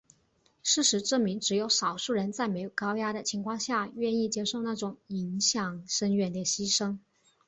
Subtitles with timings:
[0.63, 6.97] 事实证明只有少数人在没有高压的情况下愿意接受那种影响深远的牺牲。